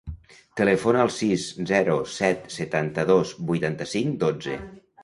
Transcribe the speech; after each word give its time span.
Telefona 0.61 1.03
al 1.07 1.11
sis, 1.17 1.45
zero, 1.73 1.99
set, 2.17 2.49
setanta-dos, 2.59 3.39
vuitanta-cinc, 3.53 4.23
dotze. 4.27 4.61